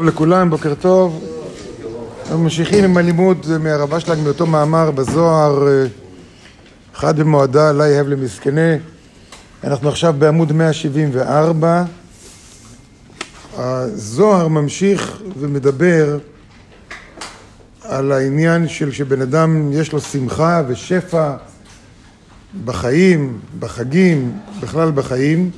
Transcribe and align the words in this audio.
טוב 0.00 0.06
לכולם, 0.06 0.50
בוקר 0.50 0.74
טוב. 0.74 1.24
אנחנו 2.22 2.38
ממשיכים 2.38 2.84
עם 2.84 2.96
הלימוד 2.96 3.46
מהרב 3.60 3.94
אשלג 3.94 4.18
מאותו 4.24 4.46
מאמר 4.46 4.90
בזוהר, 4.90 5.68
אחד 6.94 7.20
במועדה, 7.20 7.72
לה 7.72 7.88
יהב 7.88 8.08
למסכנה. 8.08 8.76
אנחנו 9.64 9.88
עכשיו 9.88 10.14
בעמוד 10.18 10.52
174. 10.52 11.84
הזוהר 13.56 14.48
ממשיך 14.48 15.22
ומדבר 15.38 16.18
על 17.82 18.12
העניין 18.12 18.68
של 18.68 18.92
שבן 18.92 19.22
אדם 19.22 19.72
יש 19.72 19.92
לו 19.92 20.00
שמחה 20.00 20.62
ושפע 20.68 21.36
בחיים, 22.64 23.40
בחגים, 23.58 24.38
בכלל 24.60 24.90
בחיים. 24.90 25.50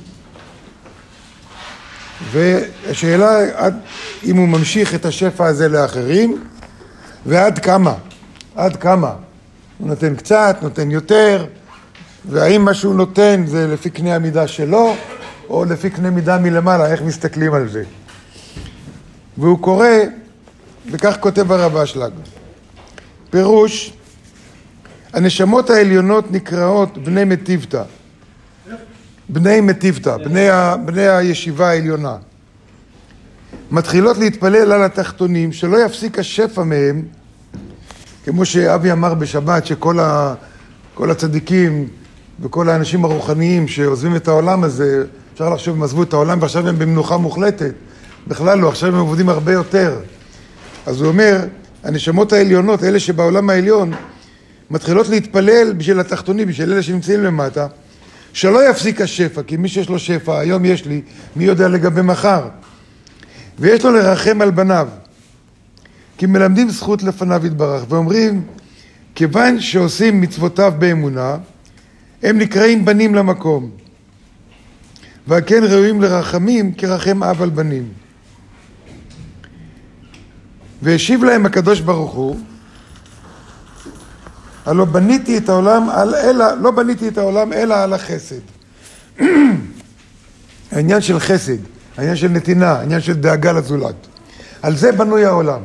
והשאלה 2.31 3.39
עד 3.55 3.79
אם 4.23 4.37
הוא 4.37 4.47
ממשיך 4.47 4.95
את 4.95 5.05
השפע 5.05 5.45
הזה 5.45 5.69
לאחרים 5.69 6.43
ועד 7.25 7.59
כמה, 7.59 7.93
עד 8.55 8.75
כמה. 8.75 9.13
הוא 9.77 9.87
נותן 9.87 10.15
קצת, 10.15 10.57
נותן 10.61 10.91
יותר, 10.91 11.45
והאם 12.29 12.65
מה 12.65 12.73
שהוא 12.73 12.95
נותן 12.95 13.43
זה 13.47 13.67
לפי 13.67 13.89
קנה 13.89 14.15
המידה 14.15 14.47
שלו 14.47 14.95
או 15.49 15.65
לפי 15.65 15.89
קנה 15.89 16.09
מידה 16.09 16.37
מלמעלה, 16.37 16.91
איך 16.91 17.01
מסתכלים 17.01 17.53
על 17.53 17.69
זה. 17.69 17.83
והוא 19.37 19.59
קורא, 19.59 19.87
וכך 20.91 21.17
כותב 21.19 21.51
הרב 21.51 21.77
אשלג, 21.77 22.11
פירוש, 23.29 23.93
הנשמות 25.13 25.69
העליונות 25.69 26.31
נקראות 26.31 26.97
בני 26.97 27.23
מטיבתא 27.23 27.83
בני 29.29 29.61
מטיבתא, 29.61 30.17
בני, 30.17 30.49
ה, 30.49 30.75
בני 30.85 31.07
הישיבה 31.07 31.69
העליונה, 31.69 32.15
מתחילות 33.71 34.17
להתפלל 34.17 34.71
על 34.71 34.83
התחתונים, 34.83 35.51
שלא 35.53 35.85
יפסיק 35.85 36.19
השפע 36.19 36.63
מהם, 36.63 37.01
כמו 38.25 38.45
שאבי 38.45 38.91
אמר 38.91 39.13
בשבת, 39.13 39.65
שכל 39.65 39.99
ה, 39.99 40.33
כל 40.93 41.11
הצדיקים 41.11 41.87
וכל 42.41 42.69
האנשים 42.69 43.05
הרוחניים 43.05 43.67
שעוזבים 43.67 44.15
את 44.15 44.27
העולם 44.27 44.63
הזה, 44.63 45.03
אפשר 45.33 45.49
לחשוב, 45.49 45.75
הם 45.75 45.83
עזבו 45.83 46.03
את 46.03 46.13
העולם 46.13 46.41
ועכשיו 46.41 46.67
הם 46.67 46.79
במנוחה 46.79 47.17
מוחלטת. 47.17 47.73
בכלל 48.27 48.59
לא, 48.59 48.69
עכשיו 48.69 48.89
הם 48.89 48.99
עובדים 48.99 49.29
הרבה 49.29 49.53
יותר. 49.53 49.99
אז 50.85 51.01
הוא 51.01 51.07
אומר, 51.07 51.45
הנשמות 51.83 52.33
העליונות, 52.33 52.83
אלה 52.83 52.99
שבעולם 52.99 53.49
העליון, 53.49 53.93
מתחילות 54.71 55.09
להתפלל 55.09 55.73
בשביל 55.77 55.99
התחתונים, 55.99 56.47
בשביל 56.47 56.73
אלה 56.73 56.83
שנמצאים 56.83 57.23
למטה. 57.23 57.67
שלא 58.37 58.69
יפסיק 58.69 59.01
השפע, 59.01 59.43
כי 59.43 59.57
מי 59.57 59.67
שיש 59.67 59.89
לו 59.89 59.99
שפע, 59.99 60.39
היום 60.39 60.65
יש 60.65 60.85
לי, 60.85 61.01
מי 61.35 61.43
יודע 61.43 61.67
לגבי 61.67 62.01
מחר. 62.01 62.47
ויש 63.59 63.85
לו 63.85 63.91
לרחם 63.91 64.41
על 64.41 64.51
בניו. 64.51 64.87
כי 66.17 66.25
מלמדים 66.25 66.69
זכות 66.69 67.03
לפניו 67.03 67.45
יתברך, 67.45 67.83
ואומרים, 67.89 68.43
כיוון 69.15 69.59
שעושים 69.59 70.21
מצוותיו 70.21 70.73
באמונה, 70.79 71.37
הם 72.23 72.37
נקראים 72.37 72.85
בנים 72.85 73.15
למקום. 73.15 73.69
ועל 75.27 75.41
כן 75.45 75.63
ראויים 75.63 76.01
לרחמים 76.01 76.73
כרחם 76.73 77.23
אב 77.23 77.41
על 77.41 77.49
בנים. 77.49 77.87
והשיב 80.81 81.23
להם 81.23 81.45
הקדוש 81.45 81.79
ברוך 81.79 82.13
הוא, 82.13 82.37
הלא 84.67 84.85
בניתי 84.85 85.37
את 85.37 85.49
העולם 85.49 85.89
על 85.89 86.15
אלא, 86.15 86.45
לא 86.61 86.71
בניתי 86.71 87.07
את 87.07 87.17
העולם 87.17 87.53
אלא 87.53 87.75
על 87.75 87.93
החסד. 87.93 88.39
העניין 90.71 91.01
של 91.01 91.19
חסד, 91.19 91.57
העניין 91.97 92.15
של 92.15 92.27
נתינה, 92.27 92.71
העניין 92.71 93.01
של 93.01 93.13
דאגה 93.13 93.51
לזולת. 93.51 93.95
על 94.61 94.75
זה 94.75 94.91
בנוי 94.91 95.25
העולם. 95.25 95.61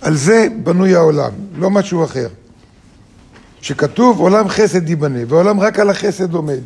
על 0.00 0.16
זה 0.16 0.46
בנוי 0.62 0.94
העולם, 0.94 1.30
לא 1.56 1.70
משהו 1.70 2.04
אחר. 2.04 2.28
שכתוב 3.60 4.20
עולם 4.20 4.48
חסד 4.48 4.88
ייבנה, 4.88 5.18
והעולם 5.28 5.60
רק 5.60 5.78
על 5.78 5.90
החסד 5.90 6.34
עומד. 6.34 6.60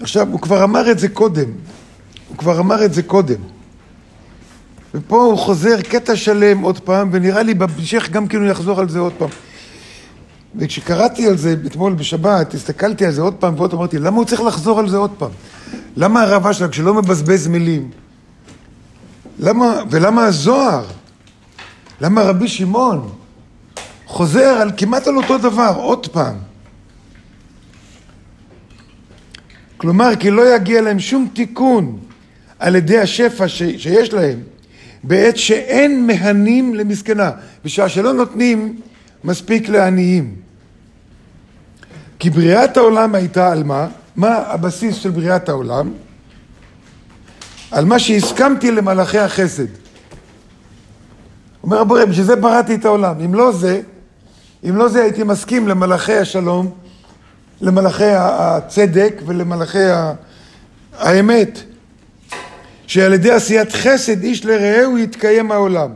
עכשיו, 0.00 0.28
הוא 0.30 0.40
כבר 0.40 0.64
אמר 0.64 0.90
את 0.90 0.98
זה 0.98 1.08
קודם. 1.08 1.50
הוא 2.28 2.36
כבר 2.36 2.60
אמר 2.60 2.84
את 2.84 2.94
זה 2.94 3.02
קודם. 3.02 3.57
ופה 4.94 5.24
הוא 5.24 5.38
חוזר 5.38 5.80
קטע 5.80 6.16
שלם 6.16 6.60
עוד 6.60 6.80
פעם, 6.80 7.08
ונראה 7.12 7.42
לי 7.42 7.54
בהמשך 7.54 8.10
גם 8.10 8.26
הוא 8.32 8.44
יחזור 8.44 8.80
על 8.80 8.88
זה 8.88 8.98
עוד 8.98 9.12
פעם. 9.18 9.28
וכשקראתי 10.56 11.28
על 11.28 11.36
זה 11.36 11.54
אתמול 11.66 11.94
בשבת, 11.94 12.54
הסתכלתי 12.54 13.06
על 13.06 13.12
זה 13.12 13.22
עוד 13.22 13.34
פעם 13.34 13.54
ועוד 13.56 13.72
אמרתי, 13.74 13.98
למה 13.98 14.16
הוא 14.16 14.24
צריך 14.24 14.40
לחזור 14.40 14.78
על 14.78 14.88
זה 14.88 14.96
עוד 14.96 15.10
פעם? 15.18 15.30
למה 15.96 16.22
הרב 16.22 16.46
אשלג, 16.46 16.70
כשלא 16.70 16.94
מבזבז 16.94 17.46
מילים? 17.46 17.90
למה, 19.38 19.82
ולמה 19.90 20.24
הזוהר? 20.24 20.84
למה 22.00 22.22
רבי 22.22 22.48
שמעון 22.48 23.12
חוזר 24.06 24.58
על 24.60 24.70
כמעט 24.76 25.06
על 25.06 25.16
אותו 25.16 25.38
דבר 25.38 25.72
עוד 25.76 26.06
פעם? 26.06 26.36
כלומר, 29.76 30.16
כי 30.16 30.30
לא 30.30 30.54
יגיע 30.54 30.80
להם 30.80 31.00
שום 31.00 31.28
תיקון 31.34 31.98
על 32.58 32.76
ידי 32.76 32.98
השפע 32.98 33.48
ש, 33.48 33.62
שיש 33.62 34.12
להם. 34.12 34.38
בעת 35.02 35.36
שאין 35.36 36.06
מהנים 36.06 36.74
למסכנה, 36.74 37.30
בשעה 37.64 37.88
שלא 37.88 38.12
נותנים 38.12 38.80
מספיק 39.24 39.68
לעניים. 39.68 40.34
כי 42.18 42.30
בריאת 42.30 42.76
העולם 42.76 43.14
הייתה 43.14 43.52
על 43.52 43.64
מה? 43.64 43.88
מה 44.16 44.34
הבסיס 44.36 44.96
של 44.96 45.10
בריאת 45.10 45.48
העולם? 45.48 45.92
על 47.70 47.84
מה 47.84 47.98
שהסכמתי 47.98 48.70
למלאכי 48.70 49.18
החסד. 49.18 49.66
אומר 51.62 51.80
הבורא, 51.80 52.04
בשביל 52.04 52.26
זה 52.26 52.36
בראתי 52.36 52.74
את 52.74 52.84
העולם. 52.84 53.20
אם 53.24 53.34
לא 53.34 53.52
זה, 53.52 53.80
אם 54.68 54.76
לא 54.76 54.88
זה 54.88 55.02
הייתי 55.02 55.22
מסכים 55.22 55.68
למלאכי 55.68 56.16
השלום, 56.16 56.70
למלאכי 57.60 58.10
הצדק 58.14 59.14
ולמלאכי 59.26 59.84
האמת. 60.98 61.62
שעל 62.88 63.12
ידי 63.12 63.30
עשיית 63.30 63.72
חסד 63.72 64.22
איש 64.22 64.44
לרעהו 64.44 64.98
יתקיים 64.98 65.52
העולם. 65.52 65.90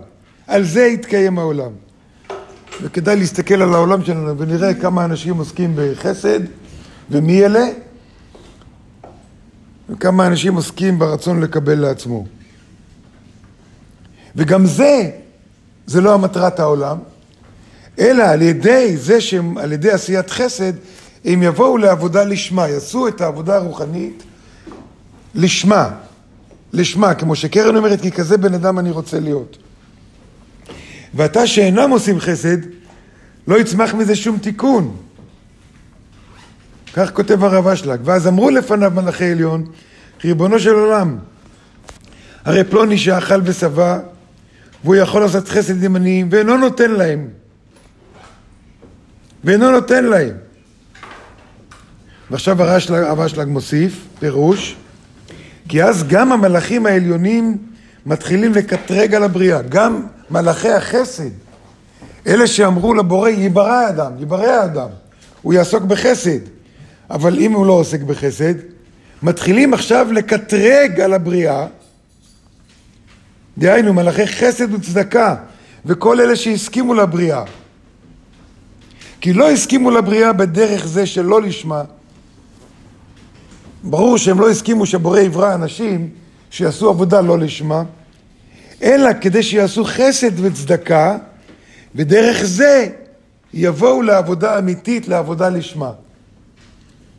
על 0.47 0.65
זה 0.65 0.87
יתקיים 0.87 1.39
העולם. 1.39 1.71
וכדאי 2.83 3.17
להסתכל 3.17 3.63
על 3.63 3.75
העולם 3.75 4.05
שלנו 4.05 4.39
ונראה 4.39 4.75
כמה 4.75 5.05
אנשים 5.05 5.37
עוסקים 5.37 5.73
בחסד 5.77 6.41
ומי 7.11 7.45
אלה 7.45 7.65
וכמה 9.91 10.27
אנשים 10.27 10.55
עוסקים 10.55 10.99
ברצון 10.99 11.41
לקבל 11.41 11.79
לעצמו. 11.79 12.27
וגם 14.37 14.67
זה, 14.67 15.11
זה 15.87 16.01
לא 16.01 16.15
המטרת 16.15 16.61
העולם, 16.61 16.99
אלא 17.99 18.23
על 18.23 18.43
ידי 18.43 18.97
זה 18.97 19.21
שהם, 19.21 19.59
על 19.59 19.73
ידי 19.73 19.91
עשיית 19.91 20.31
חסד, 20.31 20.73
הם 21.25 21.43
יבואו 21.43 21.77
לעבודה 21.79 22.25
לשמה, 22.25 22.69
יעשו 22.69 23.09
את 23.09 23.21
העבודה 23.21 23.57
הרוחנית 23.57 24.23
לשמה. 25.35 25.91
לשמה, 26.73 27.15
כמו 27.15 27.37
שקרן 27.37 27.77
אומרת, 27.77 28.01
כי 28.01 28.11
כזה 28.11 28.39
בן 28.39 28.55
אדם 28.55 28.79
אני 28.79 28.91
רוצה 28.91 29.21
להיות. 29.21 29.57
ואתה 31.15 31.47
שאינם 31.47 31.91
עושים 31.91 32.21
חסד, 32.21 32.57
לא 33.49 33.61
יצמח 33.61 33.95
מזה 33.95 34.17
שום 34.17 34.39
תיקון. 34.39 34.97
כך 36.93 37.11
כותב 37.13 37.45
הרב 37.45 37.67
אשלג. 37.67 38.01
ואז 38.05 38.27
אמרו 38.27 38.51
לפניו 38.51 38.93
מלאכי 38.95 39.31
עליון, 39.31 39.65
ריבונו 40.25 40.61
של 40.61 40.75
עולם, 40.75 41.19
הרי 42.45 42.65
פלוני 42.65 42.99
שאכל 42.99 43.41
ושבע, 43.45 43.99
והוא 44.85 44.95
יכול 44.95 45.21
לעשות 45.21 45.49
חסד 45.49 45.85
עם 45.85 45.97
עניים, 45.97 46.29
ואינו 46.31 46.57
נותן 46.57 46.91
להם. 46.91 47.29
ואינו 49.45 49.71
נותן 49.71 50.05
להם. 50.05 50.35
ועכשיו 52.31 52.63
הרב 52.63 53.21
אשלג 53.21 53.49
מוסיף, 53.49 54.07
פירוש, 54.19 54.77
כי 55.73 55.85
אז 55.85 56.05
גם 56.09 56.33
המלאכים 56.33 56.87
העליונים 56.87 57.59
מתחילים 58.07 58.53
לקטרג 58.53 59.15
על 59.15 59.23
הבריאה, 59.23 59.63
גם 59.63 60.07
מלאכי 60.31 60.71
החסד, 60.71 61.31
אלה 62.27 62.47
שאמרו 62.47 62.95
לבורא, 62.95 63.29
ייברא 63.29 63.73
האדם, 63.73 64.13
ייברא 64.19 64.47
האדם, 64.47 64.89
הוא 65.43 65.55
יעסוק 65.55 65.83
בחסד, 65.83 66.39
אבל 67.11 67.39
אם 67.39 67.53
הוא 67.53 67.67
לא 67.67 67.73
עוסק 67.73 68.01
בחסד, 68.01 68.55
מתחילים 69.23 69.75
עכשיו 69.75 70.13
לקטרג 70.13 71.01
על 71.01 71.13
הבריאה, 71.13 71.67
דהיינו 73.59 73.93
מלאכי 73.93 74.27
חסד 74.27 74.75
וצדקה, 74.75 75.35
וכל 75.87 76.21
אלה 76.21 76.37
שהסכימו 76.37 76.95
לבריאה. 76.95 77.43
כי 79.21 79.33
לא 79.33 79.51
הסכימו 79.51 79.91
לבריאה 79.91 80.33
בדרך 80.33 80.87
זה 80.87 81.07
שלא 81.07 81.43
לשמה, 81.43 81.83
ברור 83.83 84.19
שהם 84.19 84.41
לא 84.41 84.51
הסכימו 84.51 84.87
שבורא 84.87 85.21
יברא 85.21 85.55
אנשים 85.55 86.09
שיעשו 86.51 86.89
עבודה 86.89 87.21
לא 87.21 87.39
לשמה, 87.39 87.83
אלא 88.83 89.11
כדי 89.21 89.43
שיעשו 89.43 89.85
חסד 89.85 90.41
וצדקה, 90.41 91.17
ודרך 91.95 92.43
זה 92.45 92.89
יבואו 93.55 94.03
לעבודה 94.03 94.59
אמיתית, 94.59 95.09
לעבודה 95.09 95.49
לשמה. 95.49 95.91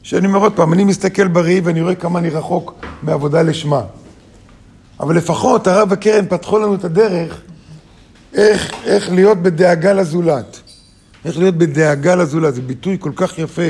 שאני 0.04 0.28
אומר 0.28 0.40
עוד 0.40 0.54
פעם, 0.54 0.74
אני 0.74 0.84
מסתכל 0.84 1.28
בראי 1.28 1.60
ואני 1.60 1.82
רואה 1.82 1.96
כמה 1.96 2.20
אני 2.20 2.30
רחוק 2.30 2.86
מעבודה 3.04 3.42
לשמה. 3.42 3.82
אבל 5.00 5.16
לפחות 5.16 5.68
הרב 5.68 5.88
וקרן 5.92 6.26
פתחו 6.30 6.60
לנו 6.60 6.76
את 6.76 6.84
הדרך 6.84 7.42
איך, 8.34 8.72
איך 8.86 9.12
להיות 9.12 9.38
בדאגה 9.38 9.94
לזולת. 9.94 10.60
איך 11.26 11.38
להיות 11.38 11.56
בדאגה 11.56 12.16
לזולת, 12.16 12.56
זה 12.56 12.62
ביטוי 12.62 12.98
כל 13.00 13.12
כך 13.16 13.40
יפה, 13.40 13.62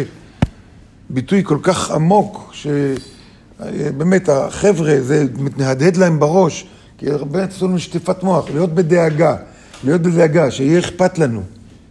ביטוי 1.13 1.43
כל 1.43 1.57
כך 1.61 1.91
עמוק, 1.91 2.53
שבאמת 2.53 4.29
החבר'ה, 4.29 5.01
זה 5.01 5.25
מתנהדהד 5.37 5.97
להם 5.97 6.19
בראש, 6.19 6.67
כי 6.97 7.09
הרבה 7.09 7.43
עשו 7.43 7.67
לנו 7.67 7.79
שטיפת 7.79 8.23
מוח, 8.23 8.49
להיות 8.49 8.73
בדאגה, 8.73 9.35
להיות 9.83 10.01
בדאגה, 10.01 10.51
שיהיה 10.51 10.79
אכפת 10.79 11.19
לנו. 11.19 11.41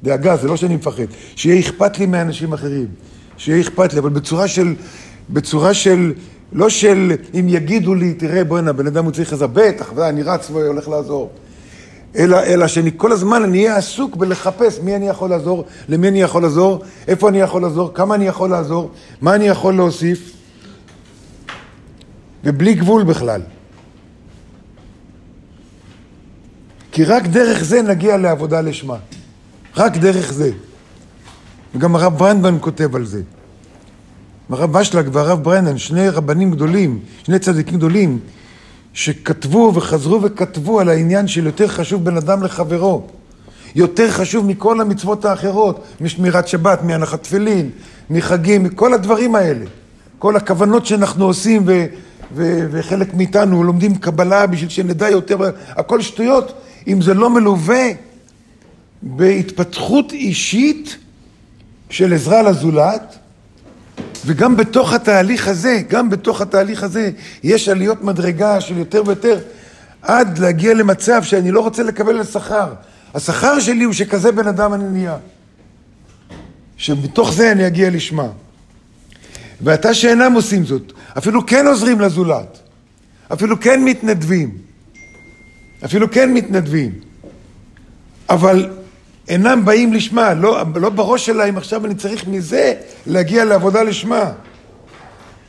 דאגה, 0.02 0.36
זה 0.36 0.48
לא 0.48 0.56
שאני 0.56 0.76
מפחד, 0.76 1.02
שיהיה 1.36 1.60
אכפת 1.60 1.98
לי 1.98 2.06
מאנשים 2.06 2.52
אחרים, 2.52 2.86
שיהיה 3.36 3.60
אכפת 3.60 3.92
לי, 3.92 3.98
אבל 3.98 4.10
בצורה 4.10 4.48
של, 4.48 4.74
בצורה 5.30 5.74
של, 5.74 6.12
לא 6.52 6.68
של 6.68 7.12
אם 7.40 7.46
יגידו 7.48 7.94
לי, 7.94 8.14
תראה, 8.14 8.44
בוא'נה, 8.44 8.70
הבן 8.70 8.86
אדם 8.86 9.04
הוא 9.04 9.12
צריך 9.12 9.32
עזרה, 9.32 9.48
בטח, 9.48 9.92
אני 9.98 10.22
רץ 10.22 10.50
והולך 10.50 10.88
לעזור. 10.88 11.30
אלא, 12.16 12.42
אלא 12.42 12.66
שאני 12.66 12.90
כל 12.96 13.12
הזמן 13.12 13.42
אני 13.42 13.58
אהיה 13.58 13.76
עסוק 13.76 14.16
בלחפש 14.16 14.78
מי 14.82 14.96
אני 14.96 15.08
יכול 15.08 15.30
לעזור, 15.30 15.64
למי 15.88 16.08
אני 16.08 16.22
יכול 16.22 16.42
לעזור, 16.42 16.84
איפה 17.08 17.28
אני 17.28 17.40
יכול 17.40 17.62
לעזור, 17.62 17.94
כמה 17.94 18.14
אני 18.14 18.26
יכול 18.26 18.50
לעזור, 18.50 18.90
מה 19.20 19.34
אני 19.34 19.44
יכול 19.44 19.74
להוסיף, 19.74 20.32
ובלי 22.44 22.74
גבול 22.74 23.04
בכלל. 23.04 23.40
כי 26.92 27.04
רק 27.04 27.26
דרך 27.26 27.64
זה 27.64 27.82
נגיע 27.82 28.16
לעבודה 28.16 28.60
לשמה. 28.60 28.96
רק 29.76 29.96
דרך 29.96 30.32
זה. 30.32 30.50
וגם 31.74 31.96
הרב 31.96 32.18
ברנדמן 32.18 32.56
כותב 32.60 32.96
על 32.96 33.04
זה. 33.04 33.22
הרב 34.50 34.72
בשלג 34.72 35.08
והרב 35.12 35.42
ברנדמן, 35.42 35.78
שני 35.78 36.08
רבנים 36.08 36.50
גדולים, 36.50 37.00
שני 37.24 37.38
צדיקים 37.38 37.76
גדולים, 37.76 38.18
שכתבו 38.92 39.72
וחזרו 39.74 40.22
וכתבו 40.22 40.80
על 40.80 40.88
העניין 40.88 41.28
של 41.28 41.46
יותר 41.46 41.68
חשוב 41.68 42.04
בן 42.04 42.16
אדם 42.16 42.42
לחברו. 42.42 43.06
יותר 43.74 44.10
חשוב 44.10 44.46
מכל 44.46 44.80
המצוות 44.80 45.24
האחרות, 45.24 45.84
משמירת 46.00 46.48
שבת, 46.48 46.82
מהנחת 46.82 47.22
תפילין, 47.22 47.70
מחגים, 48.10 48.62
מכל 48.62 48.94
הדברים 48.94 49.34
האלה. 49.34 49.64
כל 50.18 50.36
הכוונות 50.36 50.86
שאנחנו 50.86 51.24
עושים 51.24 51.62
ו- 51.66 51.86
ו- 52.34 52.66
וחלק 52.70 53.14
מאיתנו 53.14 53.64
לומדים 53.64 53.96
קבלה 53.96 54.46
בשביל 54.46 54.68
שנדע 54.68 55.10
יותר, 55.10 55.38
הכל 55.68 56.00
שטויות, 56.00 56.52
אם 56.88 57.02
זה 57.02 57.14
לא 57.14 57.30
מלווה 57.30 57.84
בהתפתחות 59.02 60.12
אישית 60.12 60.96
של 61.90 62.12
עזרה 62.12 62.42
לזולת, 62.42 63.18
וגם 64.26 64.56
בתוך 64.56 64.92
התהליך 64.92 65.48
הזה, 65.48 65.82
גם 65.88 66.10
בתוך 66.10 66.40
התהליך 66.40 66.82
הזה, 66.82 67.10
יש 67.42 67.68
עליות 67.68 68.02
מדרגה 68.02 68.60
של 68.60 68.78
יותר 68.78 69.02
ויותר, 69.06 69.38
עד 70.02 70.38
להגיע 70.38 70.74
למצב 70.74 71.22
שאני 71.22 71.50
לא 71.50 71.60
רוצה 71.60 71.82
לקבל 71.82 72.18
על 72.18 72.24
שכר. 72.24 72.72
השכר 73.14 73.60
שלי 73.60 73.84
הוא 73.84 73.92
שכזה 73.92 74.32
בן 74.32 74.48
אדם 74.48 74.74
אני 74.74 74.84
נהיה. 74.88 75.16
שמתוך 76.76 77.32
זה 77.32 77.52
אני 77.52 77.66
אגיע 77.66 77.90
לשמה. 77.90 78.28
ואתה 79.60 79.94
שאינם 79.94 80.32
עושים 80.32 80.64
זאת, 80.64 80.92
אפילו 81.18 81.46
כן 81.46 81.66
עוזרים 81.66 82.00
לזולת, 82.00 82.58
אפילו 83.32 83.60
כן 83.60 83.84
מתנדבים, 83.84 84.58
אפילו 85.84 86.10
כן 86.10 86.34
מתנדבים, 86.34 86.92
אבל 88.28 88.70
אינם 89.28 89.64
באים 89.64 89.92
לשמה, 89.92 90.34
לא, 90.34 90.62
לא 90.74 90.90
בראש 90.90 91.26
שלהם 91.26 91.56
עכשיו 91.56 91.86
אני 91.86 91.94
צריך 91.94 92.26
מזה 92.26 92.74
להגיע 93.06 93.44
לעבודה 93.44 93.82
לשמה. 93.82 94.32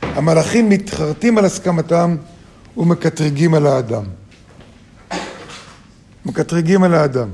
המלאכים 0.02 0.68
מתחרטים 0.68 1.38
על 1.38 1.44
הסכמתם 1.44 2.16
ומקטרגים 2.76 3.54
על 3.54 3.66
האדם. 3.66 4.04
מקטרגים 6.26 6.82
על 6.82 6.94
האדם. 6.94 7.28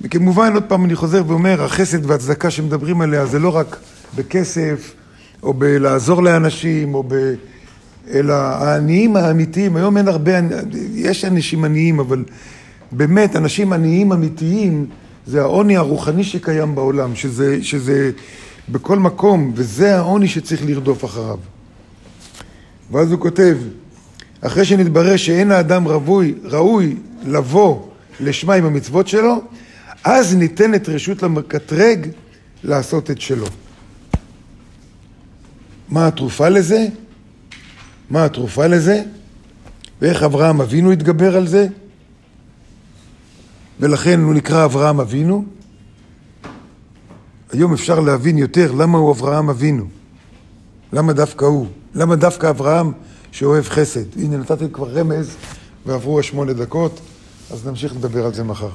וכמובן, 0.00 0.54
עוד 0.54 0.64
פעם 0.68 0.84
אני 0.84 0.94
חוזר 0.94 1.22
ואומר, 1.26 1.62
החסד 1.62 2.10
והצדקה 2.10 2.50
שמדברים 2.50 3.00
עליה 3.00 3.26
זה 3.26 3.38
לא 3.38 3.56
רק 3.56 3.76
בכסף, 4.14 4.94
או 5.42 5.54
בלעזור 5.54 6.22
לאנשים, 6.22 6.94
או 6.94 7.04
ב... 7.08 7.14
אלא 8.10 8.34
העניים 8.34 9.16
האמיתיים, 9.16 9.76
היום 9.76 9.96
אין 9.96 10.08
הרבה, 10.08 10.32
יש 10.94 11.24
אנשים 11.24 11.64
עניים, 11.64 12.00
אבל 12.00 12.24
באמת, 12.96 13.36
אנשים 13.36 13.72
עניים 13.72 14.12
אמיתיים, 14.12 14.86
זה 15.26 15.40
העוני 15.40 15.76
הרוחני 15.76 16.24
שקיים 16.24 16.74
בעולם, 16.74 17.16
שזה, 17.16 17.58
שזה 17.62 18.10
בכל 18.68 18.98
מקום, 18.98 19.52
וזה 19.54 19.96
העוני 19.96 20.28
שצריך 20.28 20.64
לרדוף 20.66 21.04
אחריו. 21.04 21.38
ואז 22.90 23.12
הוא 23.12 23.20
כותב, 23.20 23.56
אחרי 24.40 24.64
שנתברר 24.64 25.16
שאין 25.16 25.52
האדם 25.52 25.88
ראוי, 25.88 26.34
ראוי 26.44 26.96
לבוא 27.26 27.82
לשמה 28.20 28.54
עם 28.54 28.64
המצוות 28.64 29.08
שלו, 29.08 29.42
אז 30.04 30.34
ניתנת 30.34 30.88
רשות 30.88 31.22
למקטרג 31.22 32.08
לעשות 32.64 33.10
את 33.10 33.20
שלו. 33.20 33.46
מה 35.88 36.06
התרופה 36.06 36.48
לזה? 36.48 36.86
מה 38.10 38.24
התרופה 38.24 38.66
לזה? 38.66 39.02
ואיך 40.00 40.22
אברהם 40.22 40.60
אבינו 40.60 40.92
התגבר 40.92 41.36
על 41.36 41.46
זה? 41.46 41.66
ולכן 43.80 44.20
הוא 44.20 44.34
נקרא 44.34 44.64
אברהם 44.64 45.00
אבינו. 45.00 45.44
היום 47.52 47.72
אפשר 47.72 48.00
להבין 48.00 48.38
יותר 48.38 48.72
למה 48.72 48.98
הוא 48.98 49.12
אברהם 49.12 49.50
אבינו. 49.50 49.86
למה 50.92 51.12
דווקא 51.12 51.44
הוא? 51.44 51.66
למה 51.94 52.16
דווקא 52.16 52.50
אברהם 52.50 52.92
שאוהב 53.32 53.64
חסד? 53.64 54.18
הנה 54.18 54.36
נתתי 54.36 54.64
כבר 54.72 54.88
רמז 54.88 55.36
ועברו 55.86 56.20
השמונה 56.20 56.52
דקות, 56.52 57.00
אז 57.50 57.66
נמשיך 57.66 57.96
לדבר 57.96 58.26
על 58.26 58.34
זה 58.34 58.44
מחר. 58.44 58.70